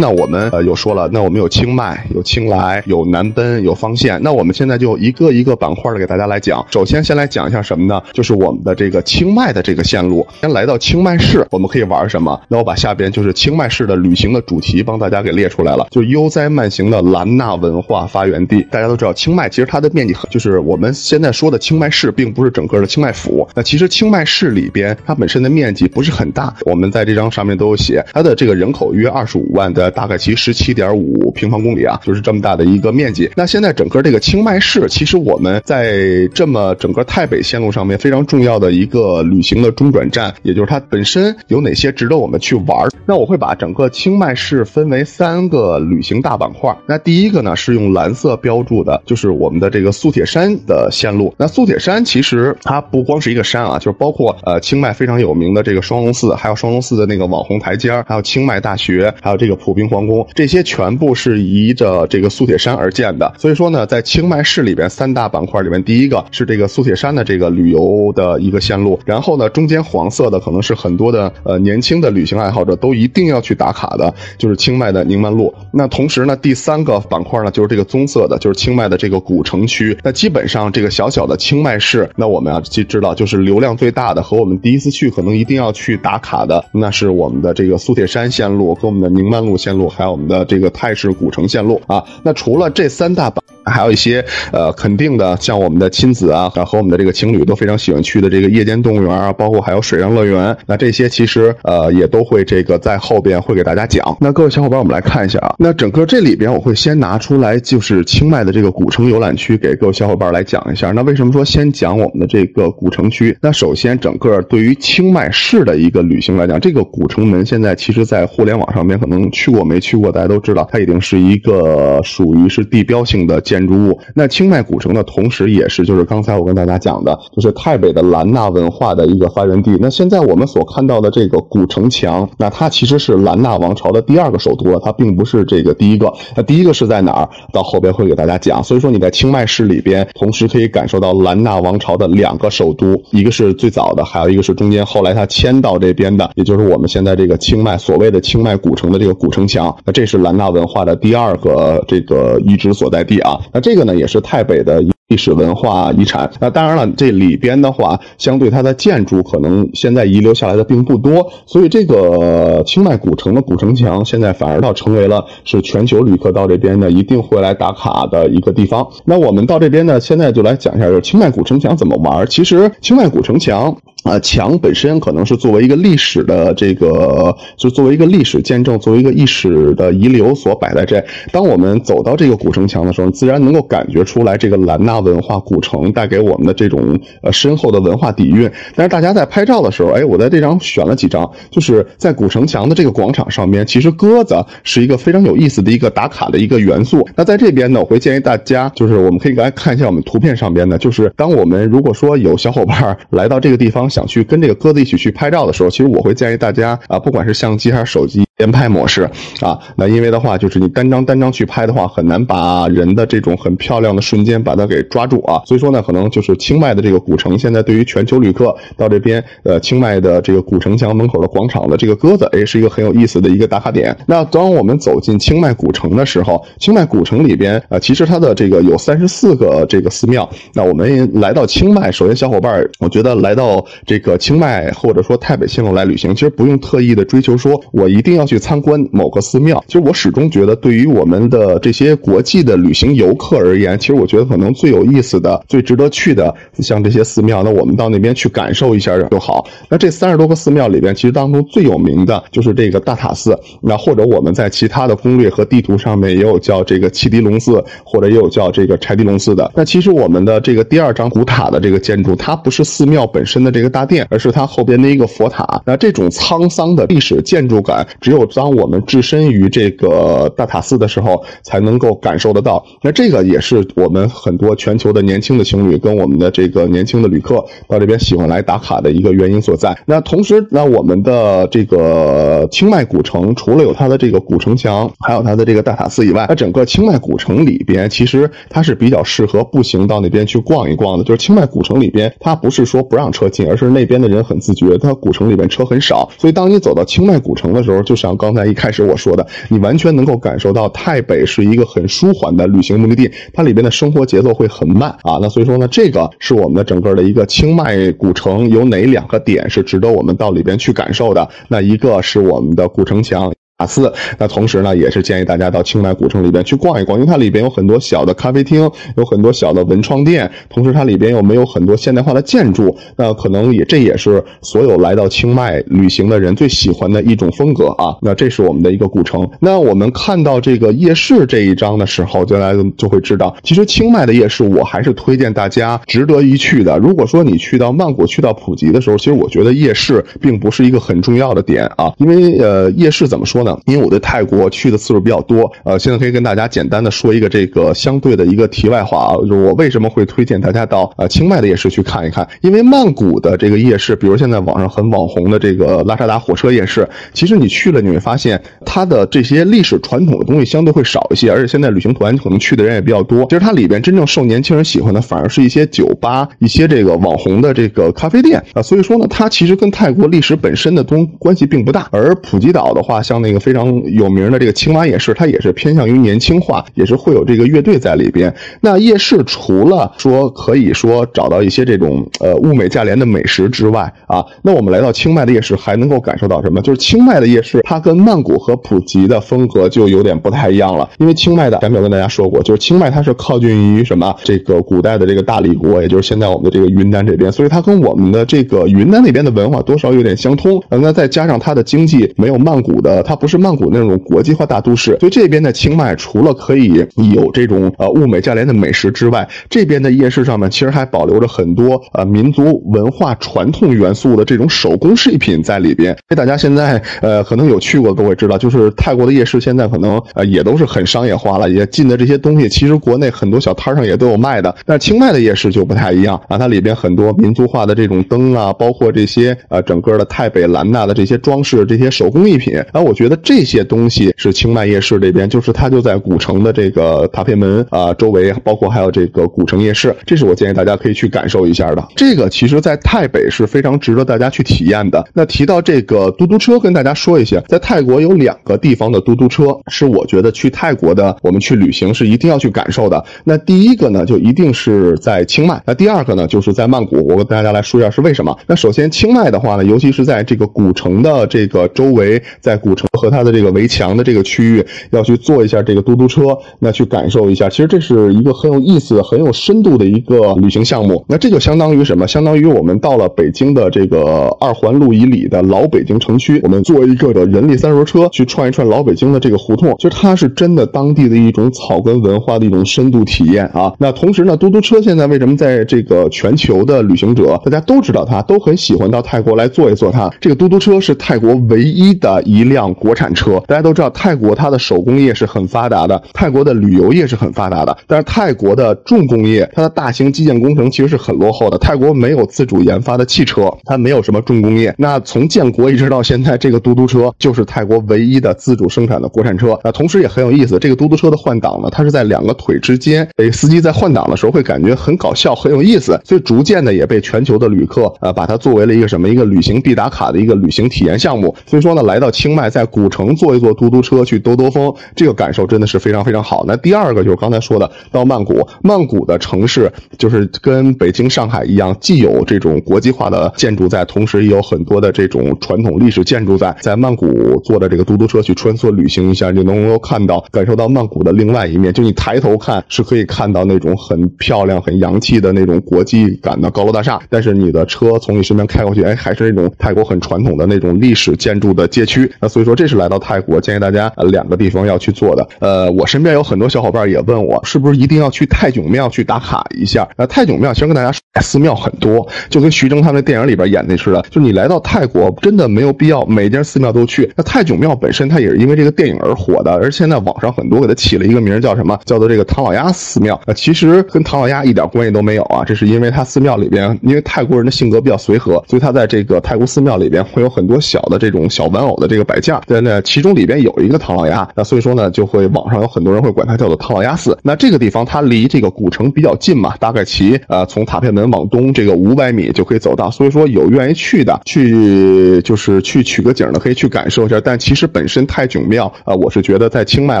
[0.00, 4.16] 那我们呃有说了，那我们有清迈，有清莱，有南奔，有方县。
[4.22, 6.64] 那我们现在就一个一个板块的给大家来讲。
[6.70, 8.00] 首先先来讲一下什么呢？
[8.12, 10.24] 就是我们的这个清迈的这个线路。
[10.40, 12.40] 先来到清迈市，我们可以玩什么？
[12.46, 18.62] 那我把下边就是清迈市的旅行的主题帮大家给列出来了，就悠哉慢行的兰纳文化发源地。
[18.70, 23.48] 大家都知道，清迈其实它的面积很，就是我们现在说的清迈市，并不是整个的清迈府。
[23.52, 26.54] 那其实清迈市里边，它本身的面积不是很大。
[26.64, 33.30] 我们在这张上面都有写，它的这个人口约二十五万的，大概其十七点五平方公里啊，就是这么大的一个面积。
[33.36, 42.88] 那现在整个这个清迈市，其实我们在这么整个太北线路上面非常重要的一个旅行的中转站，也就是它本身有哪些值得我们去玩。
[43.06, 46.76] 那我会把整个清迈市分为三个旅行大板块。
[46.86, 51.34] 那第一个呢是用蓝色标注的，就是我们的这个素铁山的线路。
[51.38, 63.32] 那素铁山其实它不光是一个山啊，就是包括呃清迈非常有名的这个双龙寺，还有双龙寺的那个网红台阶还有清迈大学，还有这个普滨皇宫，这些全部是依着这个素铁山而建的。
[63.38, 75.54] 所以说呢，在清迈市里边三大板块里面，第一个是这个素铁山的这个旅游的一个线路，然后呢，中间黄色的可能是很多的呃年轻的旅行爱好者都一定要去打卡的，就是清迈的宁曼路。
[75.72, 79.96] 那同时呢，第三个板块呢就是这个棕色的，就是清迈的这个古城区。
[80.02, 92.02] 那基本上这个小小的清迈市，那我们啊就知道就是流量最大的和我们第一次去可能一定要去打卡的，那是我们的这个素铁山线路跟我们的宁曼路线线路，还有我们的这个泰式古城线路啊。
[92.22, 100.56] 那除了这三大板，还有一些呃肯定的，像我们的亲子啊和我们的这个情侣都非常喜欢去的这个夜间动物园啊，包括还有水上乐园。
[100.66, 104.16] 那这些其实呃也都会这个在后边会给大家讲。
[104.20, 105.54] 那各位小伙伴，我们来看一下啊。
[105.58, 110.90] 那整个这里边我会先拿出来就是清迈的这个古城游览区给各位小伙伴来讲一下。
[110.92, 113.36] 那为什么说先讲我们的这个古城区？
[113.40, 123.98] 那首先整个对于清迈市的一个旅行来讲，这个古城门现在其实在互联网上面可能去过没去过，大家都知道它已经是一个属于是地标性的建建筑物。
[124.14, 129.76] 那清迈古城呢，同时也是就是刚才我跟大家讲的，就是泰北的兰纳文化的一个发源地。
[129.80, 136.12] 那现在我们所看到的这个古城墙，那它其实是兰纳王朝的第二个首都了，它并不是这个第一个。
[136.36, 137.28] 那第一个是在哪儿？
[137.52, 138.62] 到后边会给大家讲。
[138.62, 149.74] 所以说你在清迈市里边，同时可以感受到兰纳王朝的两个首都，一个是最早的，还有一个是中间后来它迁到这边的，也就是我们现在这个清迈所谓的清迈古城的这个古城墙。
[149.84, 153.38] 那这是兰纳文化的第二个这个遗址所在地啊。
[153.52, 154.82] 那这个呢，也是太北的。
[155.08, 168.86] 历史文化遗产，那当然了，这里边的话，相对它的建筑可能现在遗留下来的并不多，所以这个清迈古城的古城墙现在反而倒成为了是全球旅客到这边呢一定会来打卡的一个地方。
[169.06, 172.26] 那我们到这边呢，现在就来讲一下，就是清迈古城墙怎么玩。
[172.26, 173.74] 其实清迈古城墙。
[174.04, 181.04] 啊，墙本身可能是作为一个历史的这个，就作为一个历史见证，作为一个历史的遗留所摆在这。
[181.30, 188.50] 当我们走到这个古城墙的时候，自然能够感觉出来这个兰纳文化古城带给我们的这种呃深厚的文化底蕴。
[188.74, 197.06] 但是大家在拍照的时候，哎，我在这张选了几张，就是在古城墙的这个广场上面，其实鸽子是一个非常有意思的一个打卡的一个元素。
[197.14, 203.87] 那在这边呢，我会建议大家，就是我们可以来看一下我们图片上边的，就是当我们如果说有小伙伴来到这个地方。
[203.88, 208.27] 想去跟这个鸽子一起去拍照的时候，其实我会建议大家啊，不管是相机还是手机。
[208.38, 209.02] 连拍模式
[209.40, 215.42] 啊，那因为的话，就是你单张单张去拍的话，很难把人的这种很漂亮的瞬间把它给抓住啊。
[215.44, 223.96] 所以说呢，可能就是清迈的这个古城，现在对于全球旅客到这边，呃，清迈的这个古城墙门口的广场的这个鸽子，哎，是一个很有意思的一个打卡点。
[224.06, 230.30] 那当我们走进清迈古城的时候，清迈古城里边，呃，其实它的这个有三十四个这个寺庙。
[230.54, 238.27] 那我们来到清迈，首先小伙伴，我觉得来到这个清迈或者说太北线路来旅行，其实不用特意的追求说我一定要。
[238.28, 249.44] 去参观某个寺庙，其实我始终觉得，对于我们的这些国际的旅行游客而言，其实我觉得可能最有意思的、最值得去的，像这些寺庙，那我们到那边去感受一下就好。
[249.68, 253.38] 那这三十多个寺庙里边，其实当中最有名的就是这个大塔寺。
[253.60, 259.50] 那或者我们在其他的攻略和地图上面也有叫这个七迪龙寺，或者也有叫这个柴迪龙寺的。
[259.54, 265.62] 那其实我们的这个第二张古塔的这个建筑，它不是寺庙本身的这个大殿，而是它后边的一个佛塔。
[265.64, 272.64] 那这种沧桑的历史建筑感，只有当我们置身于这个大塔寺的时候，才能够感受得到。
[272.82, 279.76] 那这个也是我们很多全球的年轻的情侣跟我们的这个年轻的旅客到这边喜欢来打卡的一个原因所在。
[279.86, 291.04] 那同时，那我们的这个清迈古城除了有它的这个古城墙，还有它的这个大塔寺以外，那整个清迈古城里边其实它是比较适合步行到那边去逛一逛的。
[291.04, 298.07] 就是清迈古城里边，它不是说不让车进，而是那边的人很自觉，它古城里边车很少，所以当你走到清迈古城的时候，就像。
[298.16, 305.18] 刚才一开始我说的，你完全能够感受到泰北是一个很舒缓的旅行目的地，它里边的生活节奏会很慢啊。
[305.20, 311.28] 那所以说呢，这个是我们的整个的一个清迈古城有哪两个点是值得我们到里边去感受的？
[311.48, 313.32] 那一个是我们的古城墙。
[313.58, 327.96] 塔寺，那同时呢，也是建议大家到清迈古城里边去逛一逛，因为它里边有很多小的咖啡厅，有很多小的文创店，同时它里边又没有很多现代化的建筑，那可能也这也是所有来到清迈旅行的人最喜欢的一种风格啊。
[328.00, 329.28] 那这是我们的一个古城。
[329.40, 336.78] 那我们看到这个夜市这一章的时候，就来就会知道，其实清迈的夜市我还是推荐大家值得一去的。
[336.78, 343.47] 如果说你去到曼谷、去到普吉的时候，其实我觉得夜市并不是一个很重要的点啊，因为呃，夜市怎么说呢？
[343.66, 352.26] 因为我对泰国去的次数比较多，呃，现在可以跟大家简单的说一个这个相对的一个题外话啊，就是我为什么会推荐大家到呃清迈的夜市去看一看？
[352.40, 363.24] 因为曼谷的这个夜市，比如现在网上很网红的这个拉萨达火车夜市，其实你去了你会发现它的这些历史传统的东西相对会少一些，而且现在旅行团可能去的人也比较多。
[363.24, 368.62] 其实它里边真正受年轻人喜欢的，反而是一些酒吧、一些这个网红的这个咖啡店啊。
[368.62, 371.88] 所以说呢，它其实跟泰国历史本身的东关系并不大。
[371.90, 373.68] 而普吉岛的话，像那个非常。
[373.88, 378.32] 有名的这个青蛙夜市，它也是偏向于年轻化，也是会有这个乐队在里边。
[378.60, 386.60] 那夜市除了说可以说找到一些这种呃物美价廉的美食之外啊，那我们来到清迈的夜市还能够感受到什么？
[386.62, 390.88] 就是清迈的夜市，它跟曼谷和普吉的风格就有点不太一样了。
[390.98, 394.14] 因为清迈的，前面有跟大家说过，就是清迈它是靠近于什么？
[394.24, 400.62] 这个古代的这个大理国，也就是现在我们的这个云南这边，所以它跟我们的这个云南那边的文化多少有点相通。
[400.70, 403.98] 那再加上它的经济没有曼谷的，它不是曼谷那种。
[404.08, 406.72] 国际化大都市，所以这边的清迈除了可以
[407.14, 415.92] 有这种呃物美价廉的美食之外，这边的夜市上面其实还保留着很多呃民族文化传统元素的这种手工饰品在里边。
[415.92, 433.88] 所以大家现在呃可能有去过都会知道，就是泰国的夜市现在可能呃也都是很商业化了，也进的这些东西其实国内很多小摊上也都有卖的，但清迈的夜市就不太一样啊，它里边很多民族化的这种灯啊，包括这些呃整个的泰北兰纳的这些装饰、这些手工艺品，啊，我觉得这些东。
[433.88, 441.82] 西是清迈夜市这边，就是它就在古城的这个塔佩门啊周围，包括还有这个古城夜市，这是我建议大家可以去感受一下的。
[441.96, 445.02] 这个其实，在泰北是非常值得大家去体验的。
[445.14, 453.02] 那提到这个嘟嘟车，跟大家说一下，在泰国有两个地方的嘟嘟车是我觉得去泰国的我们去旅行是一定要去感受的。
[453.24, 457.06] 那第一个呢，就一定是在清迈；那第二个呢，就是在曼谷。
[457.06, 458.36] 我跟大家来说一下是为什么。
[458.46, 463.88] 那首先清迈的话呢，尤其是在这个古城的这个周围，在古城和它的这个围墙。
[463.98, 471.04] 的这个区域要去坐一下这个嘟嘟车，那去感受一下，其实这是一个很有意思、很有深度的一个旅行项目。
[471.08, 472.06] 那这就相当于什么？
[472.06, 483.72] 相当于我们到了北京的这个二环路以里的老北京城区，我们坐一个人力三轮车去串一串老北京的这个胡同，其实它是真的当地的一种草根文化的一种深度体验啊。
[483.78, 490.08] 那同时呢，嘟嘟车现在为什么在这个全球的旅行者大家都知道它，都很喜欢到泰国来坐一坐它？
[490.20, 493.72] 这个嘟嘟车是泰国唯一的一辆国产车，大家都。
[493.78, 501.56] 知道泰国它的手工业是很发达的，泰国的旅游业是很发达的，但是泰国的重工业，它的大型基建工程其实是很落后的。
[501.58, 504.74] 泰国没有自主研发的汽车，它没有什么重工业。
[504.76, 509.56] 那从建国一直到现在，这个嘟嘟车就是泰国唯一的自主生产的国产车。
[509.62, 515.96] 那同时也很有意思，这个嘟嘟车的换挡呢，它是在两个腿之间，诶，司机在换挡的时候会感觉很搞笑，很有意思。
[516.04, 521.32] 所以逐渐的也被全球的旅客呃把它作为了一个什么一个旅行必打卡的一个旅行体验项目。
[521.46, 523.48] 所以说呢，来到清迈，在古城坐一坐。
[523.58, 526.44] 嘟嘟车去兜兜风，这个感受真的是非常非常好。
[526.46, 536.54] 那第二个就是刚才说的，到曼谷，曼谷的城市就是跟北京、上海一样，既有这种国际化的建筑在，同时也有很多的这种传统历史建筑在。
[536.60, 541.72] 在曼谷坐的这个嘟嘟车去穿梭旅行一下，就能够看到、感受到曼谷的另外一面。
[541.72, 552.08] 就你抬头看是可以看到那种很漂亮、很洋气的那种国际感的高楼大厦，但是你的车从你身边开过去，哎，还是那种泰国很传统的那种历史建筑的街区。
[552.20, 553.40] 那所以说，这是来到泰国。
[553.40, 559.88] 建议大家两个地方要去做的，呃，我身边有很多小伙伴也问我，是不是一定要去泰囧庙去打卡一下？
[559.96, 567.10] 呃，泰囧庙其实跟大家说，寺庙很多，就跟徐峥他们电影里边演的似的，就你来到泰国真的没有必要每间寺庙都去。
[567.16, 571.78] 那泰囧庙本身它也是因为这个电影而火的，而现在网上很多给它起了一个名叫什么？
[571.84, 573.18] 叫做这个唐老鸭寺庙。
[573.26, 587.16] 呃，其实跟唐老鸭一点关系都没有啊，这是因为它寺庙里边，因为泰国人的性格比较随和，所以他在这个泰国寺庙里边会有很多小的这种小玩偶的这个摆件，在的呢，其中里边有一个唐老鸭，那所以说呢，就会网上有很多人会管它叫做唐老鸭寺。
[587.22, 592.90] 那这个地方它离这个古城比较近嘛，大概其呃从塔片门往东这个五百米就可以走到。
[592.90, 597.20] 所以说有愿意去的，去就是去取个景的，可以去感受一下。
[597.20, 600.00] 但其实本身太囧庙啊，我是觉得在清迈，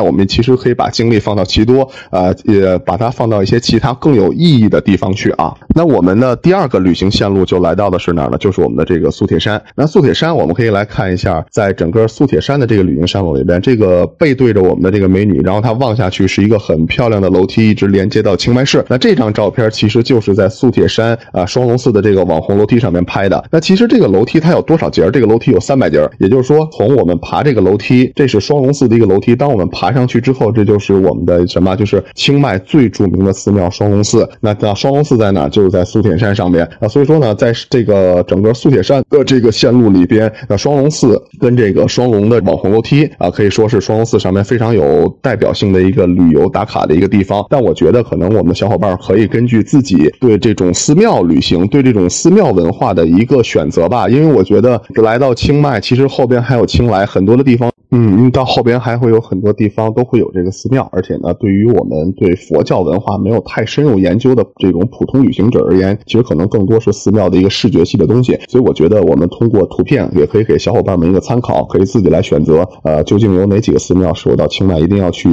[0.00, 5.54] 我们其实可以把精力放到奇多，呃，也把它放到一些其他更有意义的地方去啊。
[5.74, 8.38] 那我们的第二个旅行线路就来到的是哪儿呢？
[8.38, 9.60] 就是我们的这个苏铁山。
[9.74, 18.82] 那苏铁山，我们可以来看一下，在整个苏铁山山的这个旅行线路里边，这个背对着我们的这个美女，然后她望下去是一个很漂亮的楼梯，一直连接到清迈市。
[18.88, 23.44] 那这张照片其实就是在素铁山啊双龙寺的这个网红楼梯上面拍的。
[23.50, 25.10] 那其实这个楼梯它有多少节？
[25.10, 29.36] 这个楼梯有三百节，也就是说，从我们爬这个楼梯，这是双龙寺的一个楼梯。
[29.36, 31.76] 当我们爬上去之后，这就是我们的什么？
[31.76, 34.26] 就是清迈最著名的寺庙双龙寺。
[34.40, 35.48] 那那双龙寺在哪？
[35.48, 36.88] 就是在素铁山上面啊。
[36.88, 47.44] 所以说呢，在这个整个素铁山的这个线路里边，那双龙寺跟这个双龙的网红楼梯啊，可以说是双龙寺上面非常有代表性的一个旅游打卡的一个地方。
[47.50, 54.08] 但我觉得可能我们的小伙伴可以根据自己对这种寺庙旅行、对这种寺庙文化的一个选择吧。
[54.08, 57.70] 因为我觉得来到清迈，其实后边还有清莱很多的地方。
[57.90, 68.38] 嗯，因 为到后边还会有很多地方都会有这个寺庙，而且呢，对于我们对佛教文化没有太深入研究的这种普通旅行者而言，其实可能更多是寺庙的一个视觉系的东西。
[68.46, 72.68] 所以我觉得我们通过图片也可以给小伙伴们一个参考，可以自己来选择。
[72.82, 75.28] 呃，究竟有哪几个寺庙是我到清迈一定要去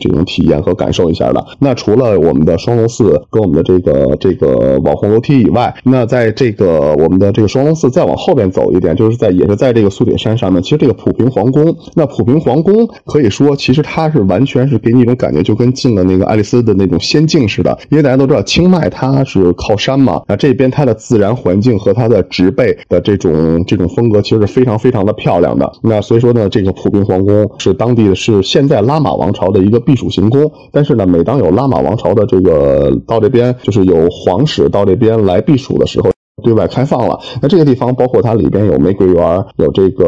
[0.00, 1.44] 这种体验和感受一下的？
[1.58, 11.76] 那除了我们的双龙寺跟我们的这个这个网红楼梯以外，那在这个我们的这个双龙寺再往后边走一点，就是在也是在这个素铁山上面，其实这个普平皇宫。
[11.94, 17.76] 那普平皇宫可以说，其实它是完全是给你一种感觉，就跟进了那个爱丽丝的那种仙境似的。
[17.90, 25.70] 因为大家都知道，清迈它是靠山嘛，那这边它的自然环境和它的植被的这种这种风格，其实是非常非常的漂亮的。
[25.82, 30.50] 那所以说呢，这个普平皇宫是当地是现在拉玛王朝的一个避暑行宫。
[30.72, 36.10] 但是呢，每当有拉玛王朝的这个到这边，就是有皇室到这边来避暑的时候。
[36.40, 40.06] 对外开放了，那这个地方包括它里边有玫瑰园，有这个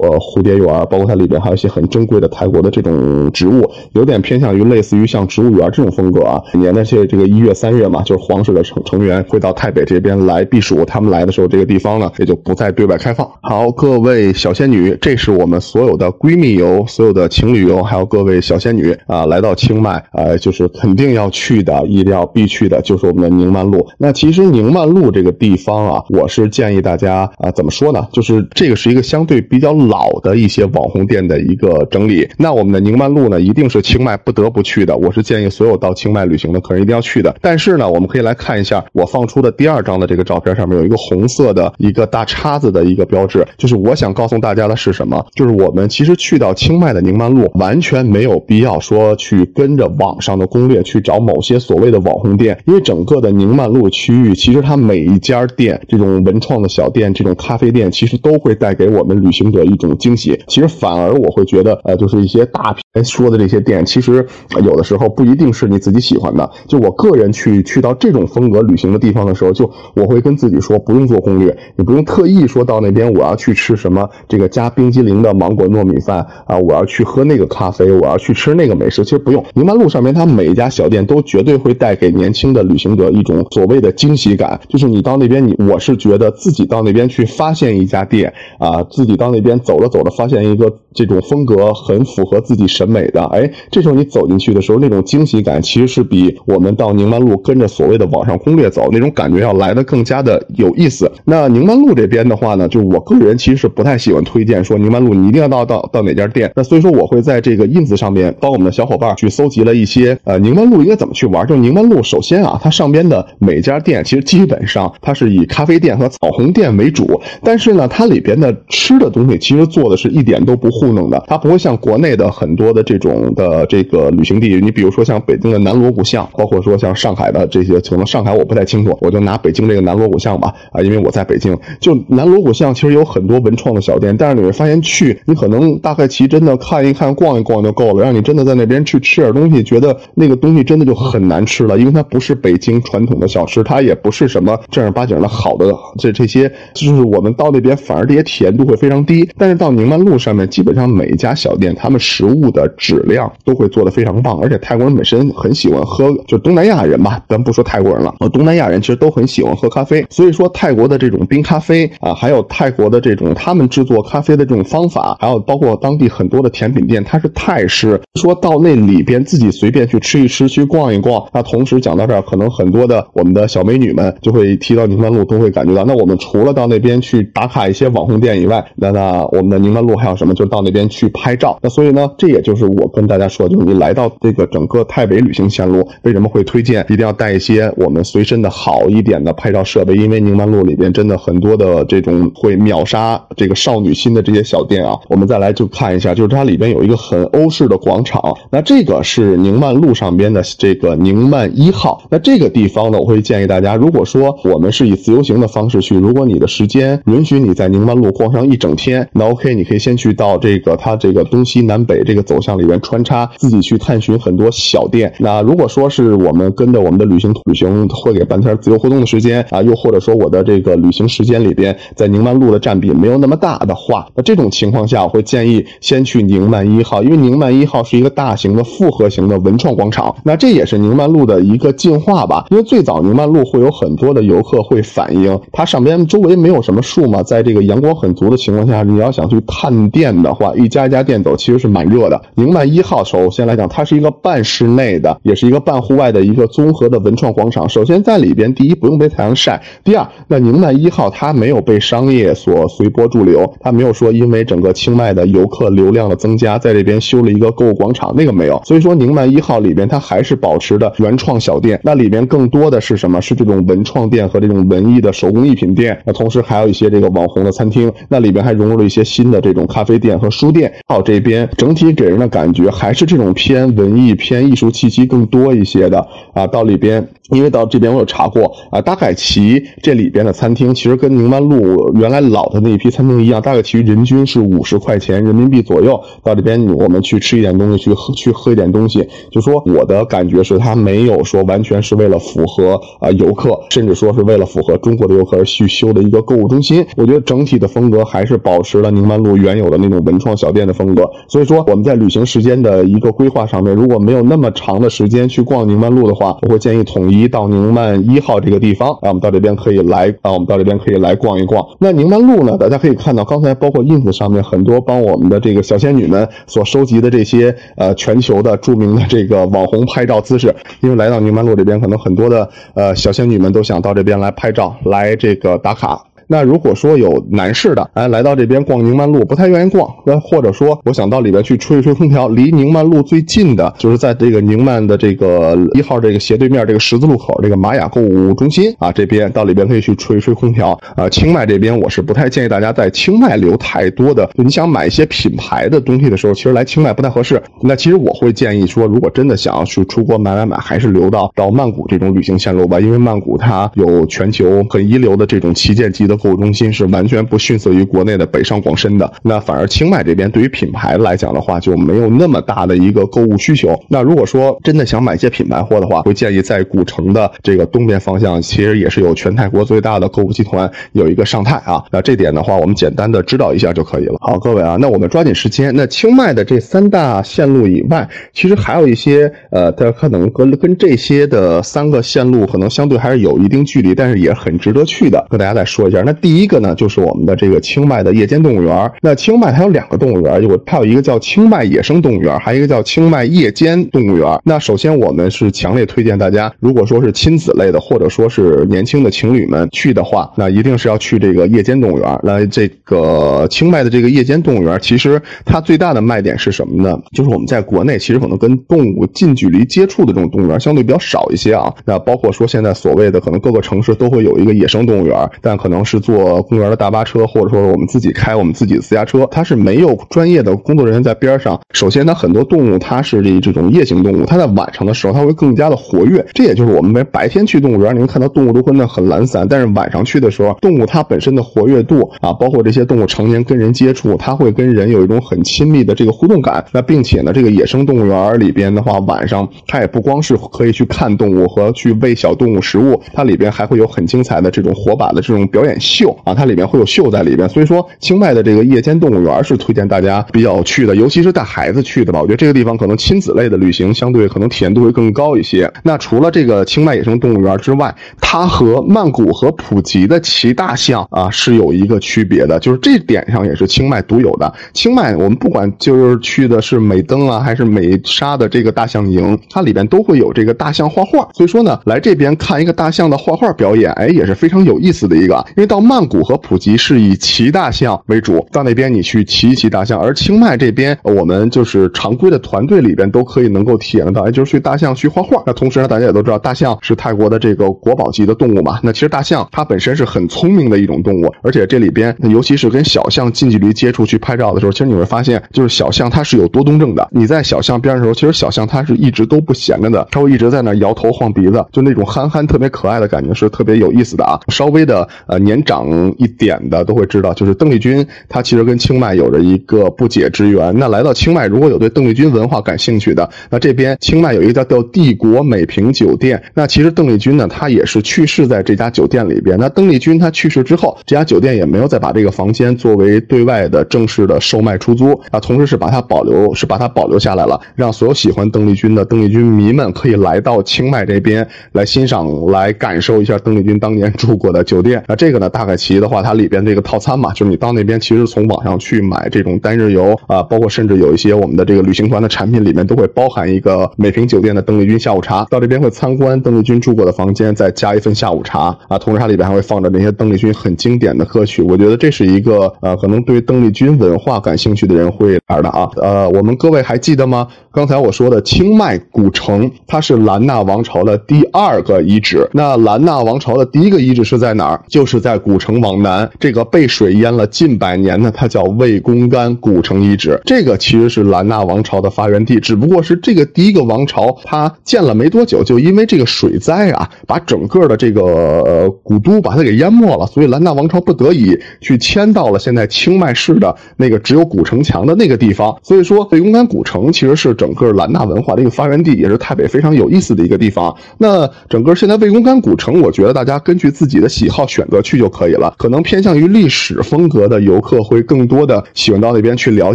[0.00, 6.42] 呃蝴蝶园，包括它里边还有一些很珍贵的泰国的这种植物，有点偏向于类似于像植物园这种风格啊。
[6.52, 13.26] 每年的这这个一月三月嘛，就是皇室的成成员会到台北这边来避暑，他们来的时候，这个地方呢也就不再对外开放。
[13.42, 23.86] 好，各位小仙女，这是我们所有的闺蜜游、所有的情侣游，还有各位小仙女啊，来到清迈啊，就是肯定要去的，一定要必去的，就是我们的宁曼路。
[23.96, 25.04] 那其实宁曼路。
[25.14, 28.06] 这个地方啊，我是建议大家啊，怎么说呢？
[28.12, 32.28] 就是这个是一个相对比较老的一些网红店的一个整理。
[32.38, 34.96] 那我们的宁曼路呢，一定是清迈不得不去的。
[34.96, 37.34] 我是建议所有到清迈旅行的客人一定要去的。
[37.40, 43.46] 但是呢，我们可以来看一下我放出的第二张的这个照片，上面有一个红色的一个大叉子的一个标志。
[43.56, 45.24] 就是我想告诉大家的是什么？
[45.34, 60.38] 就是我们其实去到清迈的宁曼路，完全没有必要说去跟着网上的攻略去找某些所谓的网红店，因为整个的宁曼路区域，其实它每一家店，这种文创的小店，这种咖啡店，其实都会带给我们旅行者一种惊喜。
[60.48, 64.26] 其实反而我会觉得，呃，就是一些大品说的这些店，其实
[64.64, 66.50] 有的时候不一定是你自己喜欢的。
[66.66, 79.04] 就我个人去去到这种风格旅行的地方的时候，就我会跟自己说，不用做攻略，你不用特意说到那边我要去吃什么这个加冰激凌的芒果糯米饭啊，我要去喝那个咖啡，我要去吃那个美食。
[79.04, 85.46] 其实不用，宁曼路上面它每一家小店都绝对会带给年轻的旅行者一种所谓的惊喜感，就是你到那边。
[85.46, 101.10] 你我是觉得自己到那边去发现一家店啊，自己到那边走着走着发现一个这种风格很符合自己审美的，哎，这时候你走进去的时候，那种惊喜感其实是比我们到宁曼路跟着所谓的网上攻略走那种感觉要来的更加的有意思。
[101.26, 106.50] 那宁曼路这边的话呢，就我个人其实是不太喜欢推荐说宁曼路你一定要到到到哪家店。
[106.56, 111.46] 那所以说我会在这个 ins 上面帮我们的小伙伴去搜集了一些呃宁曼路应该怎么去玩。
[111.46, 115.24] 就宁曼路首先啊，它上边的每家店其实基本上它是。
[115.34, 145.28] 以咖啡店和草红店为主，但是呢，它里边的吃的东西其实做的是一点都不糊弄的，它不会像国内的很多的这种的这个旅行地，你比如说像北京的南锣鼓巷，包括说像上海的这些，可能上海我不太清楚，我就拿北京这个南锣鼓巷吧，啊，因为我在北京，就南锣鼓巷其实有很多文创的小店，但是你会发现去，你可能大概其真的看一看、逛一逛就够了，让你真的在那边去吃点东西，觉得那个东西真的就很难吃了，因为它不是北京传统的小吃，它也不是什么正儿八经的。
[145.28, 149.28] 好的，这这些就是我们到那边反而这些体验度会非常低。
[149.36, 171.24] 但是到宁曼路上面，基本像每一家小店，他们食物的质量都会做得非常棒，而且泰国人本身很喜欢喝，就东南亚人吧，咱不说泰国人了，呃，东南亚人其实都很喜欢喝咖啡，所以说泰国的这种冰咖啡啊，还有泰国的这种他们制作咖啡的这种方法，还有包括当地很多的甜品店，它是泰式，说到那里边自己随便去吃一吃，去逛一逛。
[171.32, 180.34] 那同时讲到这儿，可能很多的我们的小美女们就会提到宁曼路，都会感觉到，那我们除了到那边去打卡一些网红店以外，那那我们的宁曼路还有什么？
[180.34, 181.58] 就到那边去拍照。
[181.62, 189.94] 那所以呢，这也就是我跟大家说，就是你来到这个整个泰北旅行线路，为什么会推荐一定要带一些我们随身的好一点的拍照设备？
[189.94, 194.98] 因为宁曼路里边真的很多的这种会秒杀这个少女心的这些小店啊。
[195.08, 198.22] 我们再来就看一下，就是它里边有一个很欧式的广场。
[198.50, 202.02] 那这个是宁曼路上边的这个宁曼一号。
[202.10, 215.12] 那这个地方呢，我会建议大家，如果说我们是以自由行的方式去，如果你的时间允许你在宁曼路逛上一整天，那 OK，你可以先去到这这个它这个东西南北这个走向里边穿插，自己去探寻很多小店。
[215.18, 230.14] 那如果说是我们跟着我们的旅行旅行会给半天自由活动的时间啊，又或者说我的这个旅行时间里边在宁曼路的占比没有那么大的话，那这种情况下，我会建议先去宁曼一号，因为宁曼一号是一个大型的复合型的文创广场。
[230.24, 242.20] 那这也是宁曼路的一个进化吧，因为最早宁曼路会有很多的游客会反映，它上边周围没有什么树嘛，在这个阳光很足的情况下，你要想去探店的话，一家一家店走其实是蛮热的。
[242.34, 247.68] 宁曼一号首先来讲，它是一个半室内的，也是一个半户外的一个综合的文创广场。
[247.68, 258.60] 首先在里边，第一不用被太阳晒，第二，那宁曼一号它没有被商业所随波逐流，它没有说因为整个清迈的游客流量的增加，在这边修了一个购物广场，那个没有。
[258.64, 263.20] 所以说宁曼一号里边它还是保持的原创小店，那里边更多的是什么？
[263.24, 265.98] 是这种文创店和这种文艺的手工艺品店。
[266.04, 270.72] 那同时还有一些这个网红的餐厅，那里边还融入了一些新的这种咖啡店和书店。
[270.88, 276.46] 到这边整体给人的感觉还是这种偏文艺、偏艺术气息更多一些的啊。
[276.46, 286.00] 到里边，因为到这边我有查过啊，大凯奇这里边的餐厅其实跟宁曼路原来老的那一批餐厅一样，大概其人均是五十块钱人民币左右。
[286.22, 296.84] 到这边我们去吃一点东西，去喝去喝一点东西，就说我的感觉是，它没有说完全是为了符合啊游客，甚至说是为了符合中国的游客而去修的一个购物中心。
[296.96, 301.10] 我觉得整体的风格还是保持了宁曼路原有的那种文文创小店的风格。
[301.28, 311.66] 所以说我们在旅行时间的一个规划上面，如果没有那么长的时间去逛宁曼路的话，我会建议统一到宁曼一号这个地方，啊，我们到这边可以来，啊，我们到这边可以来逛一逛。
[311.80, 326.04] 那宁曼路呢，大家可以看到，刚才包括 ins 上面很多帮我们的这个小仙女们所收集的这些呃全球的著名的这个网红拍照姿势，因为来到宁曼路这边，可能很多的呃小仙女们都想到这边来拍照，来这个打卡。
[326.26, 341.08] 那如果说有男士的，哎，来到这边逛宁曼路不太愿意逛，那或者说我想到里边去吹一吹空调，离宁曼路最近的就是在这个宁曼的这个一号这个斜对面这个十字路口这个玛雅购物中心啊，这边到里边可以去吹一吹空调啊。
[341.08, 347.42] 清迈这边我是不太建议大家在清迈留太多的，就你想买一些品牌的东西的时候，其实来清迈不太合适。
[347.60, 356.13] 那其实我会建议说，如果真的想要去出国买买买，还是留到到曼谷这种旅行线路吧，因为曼谷它有全球很一流的这种旗舰级的。
[356.16, 363.78] 购物中心是完全不逊色于国内的北上广深的，那反而清迈这边对于品牌来讲的话，就没有那么大的一个购物需求。
[363.88, 371.82] 那如果说真的想买一些品牌货的话，会建议在古城的这个东边方向，其实也是有全泰国最大的购物集团，有一个上泰啊。
[371.90, 374.16] 那这点的话，我们简单的知道一下就可以了。
[374.20, 375.74] 好，各位啊，那我们抓紧时间。
[375.74, 386.02] 那清迈的这三大线路以外，其实还有一些呃，它可能跟跟这些的三个线路可能相对还是有一定距离，但是也很值得去的，跟大家再说一下。
[386.04, 388.92] 那第一个呢，就是我们的这个清迈的夜间动物园。
[389.00, 394.40] 那清迈它有两个动物园，有它有一个叫清迈野生动物园，还有一个叫清迈夜间动物园。
[394.44, 402.20] 那首先我们是强烈推荐大家，如果说是亲子类的，或者说是年轻的情侣们去的话，那一定是要去这个夜间动物园。
[402.22, 406.98] 那这个清迈的这个夜间动物园，其实它最大的卖点是什么呢？
[407.12, 411.72] 就是我们在国内其实可能跟动物近距离接触的这种动物园相对比较少一些啊。
[411.84, 421.60] 那包括说现在所谓的可能各个城市都会有一个野生动物园，但可能是是坐公园的大巴车，或者说我们自己开我们自己的私家车，它是没有专业的工作人员在边上。
[421.72, 426.24] 首先，它很多动物它是这这种夜行动物，它在晚上的时候它会更加的活跃。
[426.34, 436.64] 这也就是我们白天去动物园，你能看到动物都会那很懒散，但是晚上去的时候，动物它本身的活跃度啊，包括这些动物成年跟人接触，它会跟人有一种很亲密的这个互动感。
[436.72, 445.78] 那并且呢，这个野生动物园里边的话，晚上它也不光是可以去看动物和去喂小动物食物，它里边还会有很精彩的这种火把的这种表演。
[445.84, 447.48] 秀啊，它里面会有秀在里边。
[447.48, 452.20] 所以说，清迈的这个夜间动物园是推荐大家比较去的，尤其是带孩子去的吧。
[452.20, 455.70] 我觉得这个地方可能亲子类的旅行相对可能体验度会更高一些。
[455.82, 464.52] 那除了这个清迈野生动物园之外，它和曼谷和普吉的骑大象啊是有一个区别的，就是这点上也是清迈独有的。
[464.72, 471.28] 清迈我们不管就是去的是美登啊，还是美沙的这个大象营，它里边都会有这个大象画画。
[471.34, 475.34] 所以说呢，来这边看一个大象的画画表演，哎，也是非常有意思的一个。
[475.56, 485.42] 因为到到曼谷和普吉是以骑大象为主，到那边你去骑一骑大象，而清迈这边我们就是常规的团队里边都可以能够体验到，哎，就是去大象去画画。
[485.44, 488.78] 那同时呢，大家也都知道，大象是泰国的这个国宝级的动物嘛。
[488.84, 497.08] 那其实大象它本身是很聪明的一种动物，而且这里边尤其是跟小象近距离接触去拍照的时候，其实你会发现，就是小象它是有多动症的。
[497.10, 504.38] 你在小象边的时候，其实小象它是一直都不闲着的，它会一直在那摇头晃鼻子，就那种憨憨特别可爱的感觉是特别有意思的啊。
[504.50, 510.72] 稍微的呃年长一点的都会知道，就是邓丽君她其实跟清迈有着一个不解之缘。
[510.78, 516.42] 那来到清迈，如果有对邓丽君文化感兴趣的，那这边清迈有一个叫叫帝国美平酒店。
[516.54, 519.58] 那其实邓丽君呢，她也是去世在这家酒店里边。
[519.58, 535.02] 那邓丽君她去世之后，这家酒店也没有再把这个房间作为对外的正式的售卖出租啊，同时是把它保留，是把它保留下来了，让所有喜欢邓丽君的邓丽君迷们可以来到清迈这边来欣赏、来感受一下邓丽君当年住过的酒店。
[535.06, 545.44] 那这个呢，大概其的话，它里边这个套餐嘛，就是你到那边其实从网上去买这种单日游啊，包括甚至有一些我们的这个旅行团的产品里面都会包含一个美平酒店的邓丽君下午茶。
[545.44, 551.62] 到这边会参观邓丽君住过的房间，再加一份下午茶啊，同时它里边还会放着那些邓丽君很经典的歌曲。
[551.62, 555.88] 我觉得这是一个呃，可能对邓丽君文化感兴趣的人会玩的啊。
[555.98, 557.46] 呃，我们各位还记得吗？
[557.70, 562.48] 刚才我说的清迈古城，它是兰纳王朝的第二个遗址。
[562.52, 564.82] 那兰纳王朝的第一个遗址是在哪儿？
[564.88, 570.40] 就是在在古城往南这个被水淹了近百年的，它叫魏公干古城遗址。
[570.44, 585.76] 这个其实是兰纳王朝的发源地，只不过是这个第一个王朝它建了没多久，就因为这个水灾啊，把整个的这个呃古都把它给淹没了，所以兰纳王朝不得已去迁到了现在清迈市的那个只有古城墙的那个地方。
[585.82, 590.94] 所以说，魏公干古城其实是整个兰纳文化的一个发源地，也是泰北非常有意思的一个地方。
[591.18, 595.74] 那整个现在魏公干古城，我觉得大家根据自己的喜好选择去就可以了。
[595.78, 599.94] 可能偏向于历史风格的游客会更多的喜欢到那边去了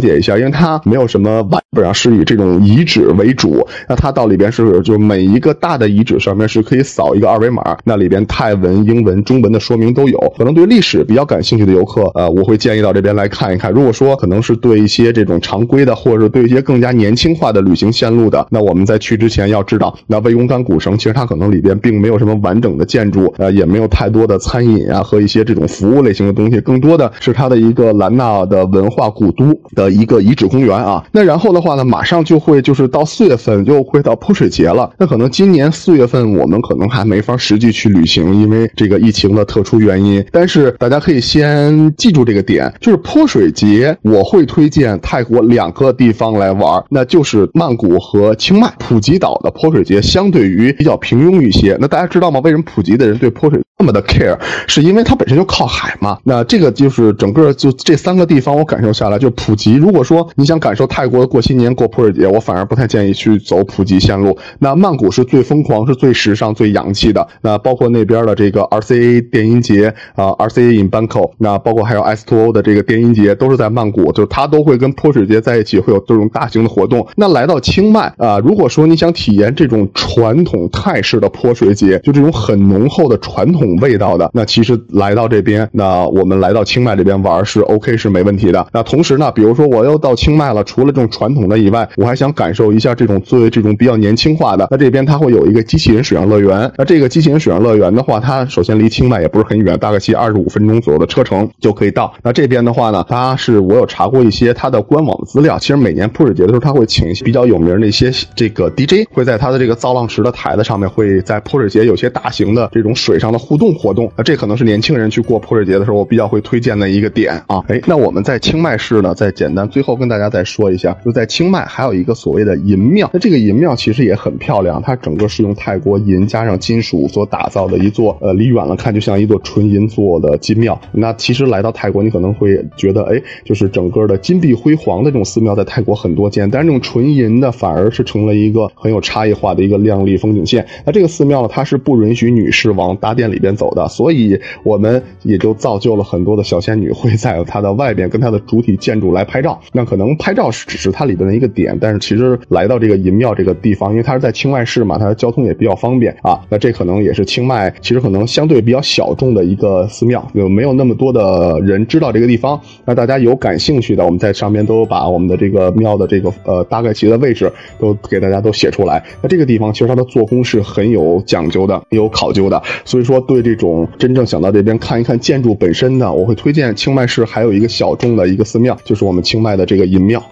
[0.00, 3.64] 解一下，因为它没有什么晚，本上是以这种遗址为主。
[3.88, 10.18] 那它到里边是就每一个大的遗址上面是可以扫一个二维码，那里边泰文、英文、中文的说明都有。
[10.36, 13.70] 可能对历史比较感兴趣的游客，呃，我会建议到这边来看一看。
[13.70, 31.04] 如果说可能是对一些这种常规的，或者是对一些更加年轻化的旅行线路的，那我们在去之前要知道，那魏公干古城其实它可能里边并没有什么完整的建筑，呃，也没有太多的餐饮啊和一些这种服务类型的东西，更多的是它的一个兰纳的文化古都的一个遗址公园啊。
[31.12, 34.90] 那然后的话呢，马上就会就是到四月份就会到泼水节了。
[34.98, 40.24] 那可能今年四月份我们可能还没法实际去旅行，因为这个疫情的特殊原因。
[40.32, 48.72] 但是大家可以先记住这个点，就是泼水节我会推荐泰国两个地方来玩，那就是曼谷和清迈。
[48.78, 51.76] 普吉岛的泼水节相对于比较平庸一些。
[51.80, 52.40] 那大家知道吗？
[52.40, 54.36] 为什么普吉的人对泼水那么的 care？
[54.66, 56.16] 是因为它本身就靠海嘛。
[56.22, 59.74] 那这个就是整个就这三个地方我感受下来，就普吉。
[59.74, 64.38] 如果说你想感受泰国过新年过泼水节，我反而不太建议去走普吉线路。
[64.60, 67.26] 那曼谷是最疯狂、是最时尚、最洋气的。
[67.40, 77.04] 那包括那边的这个 RCA 电音节啊，RCA in Bangkok，那包括还有 S2O 的这个电音节，都是在曼谷，就它都会跟泼水节在一起，会有这种大型的活动。
[77.16, 88.66] 那来到清迈啊，如果说你想体验这种传统泰式的泼水节，就这种很浓厚的传统味道的，那其实来到这边，那我们来到清迈这边玩是 OK 是没问题的。
[88.70, 94.68] 那同时呢，比如说我又到清迈了，除了这种传统的以外，我还想感受一下这种作为这种比较年轻化的。
[94.70, 96.70] 那这边它会有一个机器人水上乐园。
[96.76, 102.12] 那这个机器人水上乐园的话，它首先离清迈也不是很远，大概骑二十五分钟左右的车程就可以到。
[102.22, 109.08] 那这边的话呢，它是我有查过一些它的官网的资料，其实每年泼水节的时候，它会请一些比较有名的一些这个 DJ。
[109.10, 114.12] 会在它的这个造浪池的台子上面，会在泼水节有些大型的这种水上的互动活动。
[114.16, 117.62] 那这可能是年轻人去过泼水节的时候，我比较会推荐的一个点啊。
[117.68, 123.10] 哎，那我们在清迈市呢，再简单最后跟大家再说一下，就在清迈还有一个所谓的银庙。
[123.12, 130.80] 那这个银庙其实也很漂亮，它整个是用泰国银加上金属所打造的一座，呃，离远了看就像一座纯银做的金庙。
[130.92, 140.66] 那其实来到泰国，你可能会觉得，哎，就是整个的金碧辉煌的这种寺庙在泰国很多见，但是这种纯银的反而是成了一个很有差异化的一个亮丽风景线。
[140.84, 149.60] 那这个寺庙呢，它是不允许女士往大殿里边走的，所以我们也就造就了很多的小仙女会在它的外边跟它的主体建筑来拍照。
[149.72, 156.40] 那可能拍照是只是它里边的一个点，但是其实来到这个银庙这个地方，因为它是在清迈市嘛，它的交通也比较方便啊。
[156.48, 162.60] 那这可能也是清迈其实可能相对比较小众的一个寺庙，就没有那么多的人知道这个地方。
[162.86, 169.04] 那大家有感兴趣的，我们在上面都把我们的这个庙的这个呃大概其的位置都给大家都写出来。
[169.20, 172.62] 那这个地方其实它的做工是很有讲究的，有考究的。
[172.84, 180.24] 所以说，对这种真正想到这边看一看建筑本身的，我会推荐清迈市还有一个小众的一个寺庙，就是我们清迈的这个银庙。